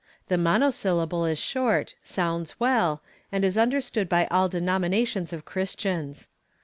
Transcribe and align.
The 0.29 0.37
monosyllable 0.39 1.25
is 1.27 1.37
short, 1.37 1.93
sounds 2.01 2.59
well, 2.59 3.03
and 3.31 3.45
is 3.45 3.55
understood 3.55 4.09
by 4.09 4.25
all 4.31 4.49
denominations 4.49 5.31
of 5.31 5.45
Christians. 5.45 6.27